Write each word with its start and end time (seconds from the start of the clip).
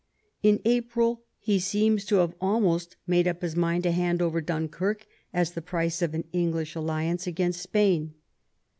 In 0.41 0.59
April 0.65 1.21
he 1.37 1.59
seems 1.59 2.05
to 2.05 2.15
have 2.15 2.33
almost 2.41 2.97
made 3.05 3.27
up 3.27 3.43
his 3.43 3.55
mind 3.55 3.83
to 3.83 3.91
hand 3.91 4.19
over 4.19 4.41
Dunkirk 4.41 5.05
as 5.31 5.51
the 5.51 5.61
price 5.61 6.01
of 6.01 6.15
an 6.15 6.23
English 6.33 6.73
alliance 6.73 7.27
against 7.27 7.61
Spain. 7.61 8.15